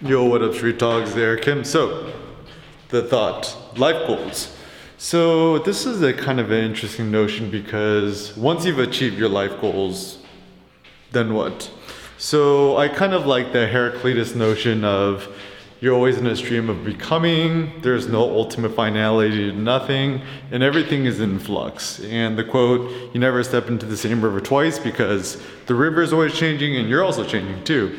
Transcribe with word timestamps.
Yo, 0.00 0.24
what 0.24 0.42
up, 0.42 0.52
Street 0.52 0.76
Dogs? 0.76 1.14
There, 1.14 1.36
Kim. 1.36 1.62
So, 1.62 2.12
the 2.88 3.02
thought 3.02 3.56
life 3.78 4.08
goals. 4.08 4.54
So, 4.98 5.60
this 5.60 5.86
is 5.86 6.02
a 6.02 6.12
kind 6.12 6.40
of 6.40 6.50
an 6.50 6.64
interesting 6.64 7.12
notion 7.12 7.48
because 7.48 8.36
once 8.36 8.64
you've 8.64 8.80
achieved 8.80 9.16
your 9.16 9.28
life 9.28 9.52
goals, 9.60 10.18
then 11.12 11.32
what? 11.32 11.70
So, 12.18 12.76
I 12.76 12.88
kind 12.88 13.14
of 13.14 13.24
like 13.26 13.52
the 13.52 13.68
Heraclitus 13.68 14.34
notion 14.34 14.84
of 14.84 15.28
you're 15.80 15.94
always 15.94 16.16
in 16.18 16.26
a 16.26 16.34
stream 16.34 16.68
of 16.68 16.84
becoming, 16.84 17.80
there's 17.82 18.08
no 18.08 18.22
ultimate 18.22 18.74
finality 18.74 19.52
to 19.52 19.56
nothing, 19.56 20.22
and 20.50 20.64
everything 20.64 21.04
is 21.04 21.20
in 21.20 21.38
flux. 21.38 22.00
And 22.00 22.36
the 22.36 22.42
quote, 22.42 22.90
you 23.14 23.20
never 23.20 23.44
step 23.44 23.68
into 23.68 23.86
the 23.86 23.96
same 23.96 24.20
river 24.20 24.40
twice 24.40 24.76
because 24.76 25.40
the 25.66 25.74
river 25.76 26.02
is 26.02 26.12
always 26.12 26.34
changing 26.34 26.76
and 26.76 26.88
you're 26.88 27.04
also 27.04 27.24
changing 27.24 27.62
too. 27.62 27.96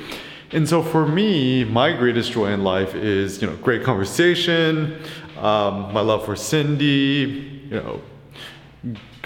And 0.55 0.70
so 0.70 0.82
for 0.82 1.05
me, 1.05 1.66
my 1.66 1.91
greatest 1.91 2.32
joy 2.32 2.48
in 2.54 2.63
life 2.63 2.96
is, 2.96 3.41
you 3.41 3.48
know, 3.48 3.58
great 3.58 3.84
conversation, 3.84 4.98
um, 5.38 5.91
my 5.91 6.00
love 6.00 6.23
for 6.23 6.38
Cindy, 6.38 7.62
you 7.70 7.76
know, 7.82 8.02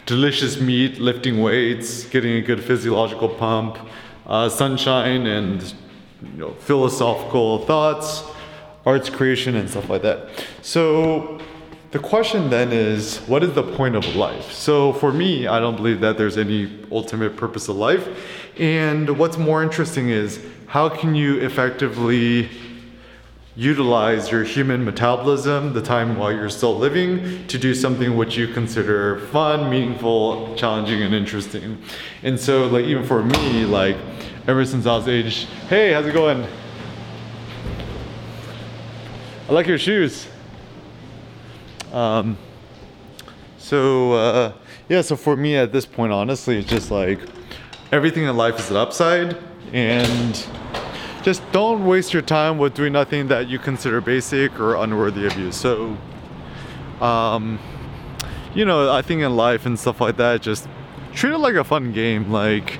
delicious 0.07 0.59
meat, 0.59 0.97
lifting 0.97 1.39
weights, 1.39 2.05
getting 2.05 2.37
a 2.37 2.41
good 2.41 2.63
physiological 2.63 3.29
pump, 3.29 3.77
uh, 4.25 4.49
sunshine 4.49 5.27
and 5.27 5.61
you 6.23 6.39
know, 6.39 6.53
philosophical 6.61 7.63
thoughts, 7.67 8.23
arts 8.87 9.11
creation 9.11 9.55
and 9.55 9.69
stuff 9.69 9.87
like 9.87 10.01
that. 10.01 10.29
So 10.63 11.39
the 11.91 11.99
question 11.99 12.49
then 12.49 12.71
is 12.71 13.17
what 13.27 13.43
is 13.43 13.53
the 13.53 13.61
point 13.75 13.95
of 13.95 14.15
life? 14.15 14.51
So 14.51 14.93
for 14.93 15.13
me, 15.13 15.45
I 15.45 15.59
don't 15.59 15.75
believe 15.75 16.01
that 16.01 16.17
there's 16.17 16.39
any 16.39 16.79
ultimate 16.91 17.37
purpose 17.37 17.69
of 17.69 17.75
life. 17.75 18.07
And 18.57 19.17
what's 19.19 19.37
more 19.37 19.61
interesting 19.61 20.09
is 20.09 20.39
how 20.69 20.87
can 20.87 21.15
you 21.15 21.37
effectively 21.39 22.49
utilize 23.55 24.31
your 24.31 24.43
human 24.43 24.85
metabolism, 24.85 25.73
the 25.73 25.81
time 25.81 26.15
while 26.17 26.31
you're 26.31 26.49
still 26.49 26.77
living, 26.77 27.45
to 27.47 27.57
do 27.57 27.73
something 27.73 28.15
which 28.15 28.37
you 28.37 28.47
consider 28.47 29.19
fun, 29.31 29.69
meaningful, 29.69 30.55
challenging, 30.55 31.01
and 31.01 31.13
interesting. 31.13 31.77
And 32.23 32.39
so, 32.39 32.67
like, 32.67 32.85
even 32.85 33.03
for 33.03 33.23
me, 33.23 33.65
like, 33.65 33.97
ever 34.47 34.63
since 34.63 34.85
I 34.85 34.95
was 34.95 35.07
age, 35.07 35.45
hey, 35.67 35.91
how's 35.91 36.05
it 36.05 36.13
going? 36.13 36.45
I 39.49 39.51
like 39.51 39.65
your 39.65 39.79
shoes. 39.79 40.27
Um, 41.91 42.37
so 43.57 44.13
uh, 44.13 44.53
yeah, 44.87 45.01
so 45.01 45.15
for 45.15 45.35
me 45.35 45.57
at 45.57 45.71
this 45.71 45.87
point, 45.87 46.13
honestly, 46.13 46.59
it's 46.59 46.69
just 46.69 46.91
like 46.91 47.19
everything 47.91 48.25
in 48.25 48.37
life 48.37 48.59
is 48.59 48.69
an 48.69 48.77
upside, 48.77 49.35
and 49.73 50.47
just 51.21 51.41
don't 51.51 51.85
waste 51.85 52.13
your 52.13 52.21
time 52.21 52.57
with 52.57 52.73
doing 52.73 52.93
nothing 52.93 53.27
that 53.27 53.49
you 53.49 53.59
consider 53.59 54.01
basic 54.01 54.59
or 54.59 54.75
unworthy 54.75 55.25
of 55.25 55.37
you. 55.37 55.51
So, 55.51 55.97
um, 57.01 57.59
you 58.53 58.65
know, 58.65 58.91
I 58.91 59.01
think 59.01 59.21
in 59.21 59.35
life 59.35 59.65
and 59.65 59.77
stuff 59.77 60.01
like 60.01 60.17
that, 60.17 60.41
just 60.41 60.67
treat 61.13 61.33
it 61.33 61.37
like 61.37 61.55
a 61.55 61.63
fun 61.63 61.91
game. 61.91 62.31
Like, 62.31 62.79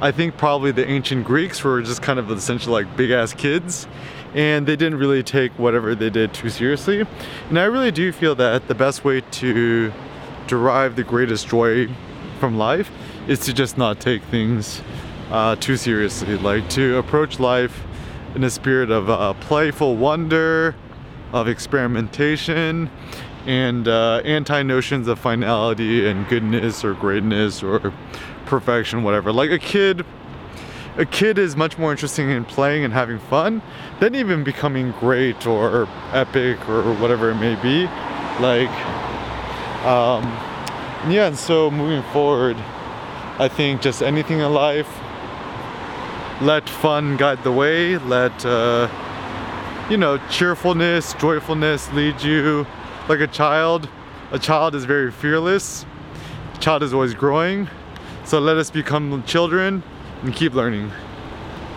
I 0.00 0.10
think 0.10 0.36
probably 0.36 0.72
the 0.72 0.88
ancient 0.88 1.24
Greeks 1.24 1.62
were 1.62 1.82
just 1.82 2.02
kind 2.02 2.18
of 2.18 2.30
essentially 2.30 2.84
like 2.84 2.96
big 2.96 3.10
ass 3.10 3.32
kids 3.32 3.88
and 4.34 4.66
they 4.66 4.76
didn't 4.76 4.98
really 4.98 5.22
take 5.22 5.52
whatever 5.58 5.94
they 5.94 6.10
did 6.10 6.34
too 6.34 6.50
seriously. 6.50 7.04
And 7.48 7.58
I 7.58 7.64
really 7.64 7.90
do 7.90 8.12
feel 8.12 8.34
that 8.36 8.68
the 8.68 8.74
best 8.74 9.04
way 9.04 9.22
to 9.22 9.92
derive 10.46 10.96
the 10.96 11.04
greatest 11.04 11.48
joy 11.48 11.88
from 12.38 12.56
life 12.56 12.90
is 13.26 13.40
to 13.40 13.52
just 13.52 13.76
not 13.76 14.00
take 14.00 14.22
things 14.24 14.82
uh, 15.30 15.56
too 15.56 15.76
seriously, 15.76 16.36
like 16.38 16.68
to 16.70 16.96
approach 16.98 17.38
life 17.38 17.84
in 18.34 18.44
a 18.44 18.50
spirit 18.50 18.90
of 18.90 19.10
uh, 19.10 19.34
playful 19.34 19.96
wonder, 19.96 20.74
of 21.32 21.48
experimentation, 21.48 22.90
and 23.46 23.88
uh, 23.88 24.20
anti 24.24 24.62
notions 24.62 25.08
of 25.08 25.18
finality 25.18 26.08
and 26.08 26.28
goodness 26.28 26.84
or 26.84 26.94
greatness 26.94 27.62
or 27.62 27.92
perfection, 28.46 29.02
whatever. 29.02 29.32
Like 29.32 29.50
a 29.50 29.58
kid 29.58 30.04
a 30.98 31.06
kid 31.06 31.38
is 31.38 31.54
much 31.54 31.78
more 31.78 31.92
interesting 31.92 32.28
in 32.28 32.44
playing 32.44 32.84
and 32.84 32.92
having 32.92 33.20
fun 33.20 33.62
than 34.00 34.16
even 34.16 34.42
becoming 34.42 34.90
great 34.98 35.46
or 35.46 35.88
epic 36.12 36.68
or 36.68 36.92
whatever 36.96 37.30
it 37.30 37.36
may 37.36 37.54
be. 37.62 37.84
Like, 38.42 38.68
um, 39.86 40.24
yeah, 41.08 41.28
and 41.28 41.38
so 41.38 41.70
moving 41.70 42.02
forward, 42.12 42.56
I 43.38 43.46
think 43.46 43.80
just 43.80 44.02
anything 44.02 44.40
in 44.40 44.52
life, 44.52 44.88
let 46.40 46.68
fun 46.68 47.16
guide 47.16 47.42
the 47.42 47.50
way, 47.50 47.98
let, 47.98 48.44
uh, 48.46 48.88
you 49.90 49.96
know, 49.96 50.18
cheerfulness, 50.30 51.14
joyfulness 51.14 51.92
lead 51.92 52.22
you 52.22 52.66
like 53.08 53.20
a 53.20 53.26
child. 53.26 53.88
A 54.30 54.38
child 54.38 54.74
is 54.74 54.84
very 54.84 55.10
fearless, 55.10 55.84
a 56.54 56.58
child 56.58 56.82
is 56.82 56.94
always 56.94 57.14
growing. 57.14 57.68
So 58.24 58.38
let 58.38 58.56
us 58.56 58.70
become 58.70 59.24
children 59.24 59.82
and 60.22 60.34
keep 60.34 60.54
learning. 60.54 60.92